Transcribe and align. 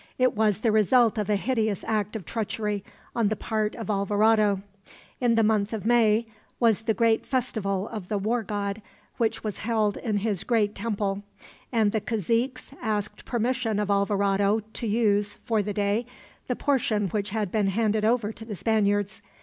It 0.17 0.33
was 0.35 0.61
the 0.61 0.71
result 0.71 1.19
of 1.19 1.29
a 1.29 1.35
hideous 1.35 1.83
act 1.87 2.15
of 2.15 2.25
treachery, 2.25 2.83
on 3.15 3.27
the 3.27 3.35
part 3.35 3.75
of 3.75 3.87
Alvarado. 3.87 4.63
In 5.19 5.35
the 5.35 5.43
month 5.43 5.73
of 5.73 5.85
May 5.85 6.25
was 6.59 6.81
the 6.81 6.95
great 6.95 7.23
festival 7.23 7.87
of 7.87 8.09
the 8.09 8.17
war 8.17 8.41
god, 8.41 8.81
which 9.17 9.43
was 9.43 9.59
held 9.59 9.97
in 9.97 10.17
his 10.17 10.43
great 10.43 10.73
temple; 10.73 11.21
and 11.71 11.91
the 11.91 12.01
caziques 12.01 12.71
asked 12.81 13.25
permission 13.25 13.77
of 13.77 13.91
Alvarado 13.91 14.61
to 14.73 14.87
use, 14.87 15.35
for 15.45 15.61
the 15.61 15.71
day, 15.71 16.07
that 16.47 16.55
portion 16.57 17.09
which 17.09 17.29
had 17.29 17.51
been 17.51 17.67
handed 17.67 18.03
over 18.03 18.31
to 18.31 18.43
the 18.43 18.55
Spaniards. 18.55 19.21